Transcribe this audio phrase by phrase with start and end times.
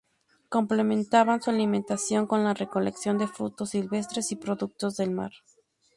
[0.49, 5.31] Complementaban su alimentación con la recolección de frutos silvestres y productos del mar.